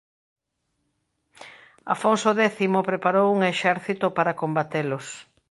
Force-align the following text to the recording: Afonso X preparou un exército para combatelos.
Afonso 1.93 2.29
X 2.57 2.57
preparou 2.89 3.27
un 3.35 3.39
exército 3.53 4.05
para 4.17 4.37
combatelos. 4.41 5.05